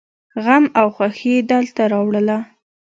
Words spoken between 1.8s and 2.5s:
راوړله.